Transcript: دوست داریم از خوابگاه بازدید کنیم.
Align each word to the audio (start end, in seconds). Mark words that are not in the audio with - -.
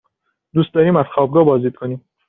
دوست 0.53 0.73
داریم 0.73 0.95
از 0.95 1.05
خوابگاه 1.15 1.43
بازدید 1.43 1.75
کنیم. 1.75 2.05